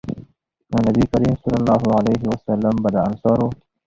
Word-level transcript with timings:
نو 0.69 0.77
نبي 0.85 1.03
کريم 1.11 1.35
صلی 1.41 1.57
الله 1.61 1.83
علیه 1.99 2.21
وسلّم 2.31 2.75
به 2.83 2.89
د 2.95 2.97
انصارو 3.07 3.47